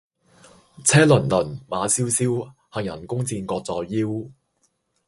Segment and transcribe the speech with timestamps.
[0.83, 4.07] 車轔轔，馬蕭蕭，行人弓箭各在腰。